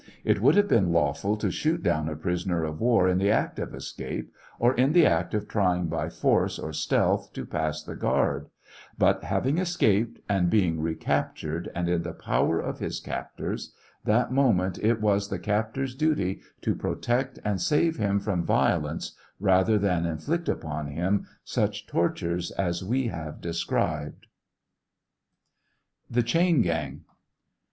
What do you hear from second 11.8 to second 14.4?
in the power of his captors, that